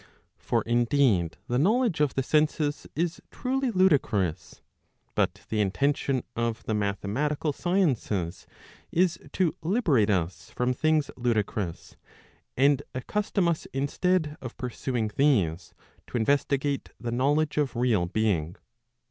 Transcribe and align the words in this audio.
For 0.39 0.63
indeed 0.63 1.37
the 1.47 1.59
knowledge 1.59 1.99
of 2.01 2.15
the 2.15 2.23
senses 2.23 2.87
is 2.95 3.21
truly 3.29 3.69
ludicrous; 3.69 4.63
but 5.13 5.41
the 5.49 5.61
intention 5.61 6.23
of 6.35 6.63
the 6.63 6.73
mathematical 6.73 7.53
sciences 7.53 8.47
is 8.91 9.19
to 9.33 9.55
liberate 9.61 10.09
us 10.09 10.49
from 10.49 10.73
things 10.73 11.11
ludicrous, 11.17 11.97
and 12.57 12.81
accustom 12.95 13.47
us 13.47 13.67
instead 13.73 14.37
of 14.41 14.57
pursuing 14.57 15.11
these, 15.17 15.75
to 16.07 16.17
investigate 16.17 16.89
the 16.99 17.11
knowledge 17.11 17.57
of 17.59 17.75
real 17.75 18.07
being. 18.07 18.55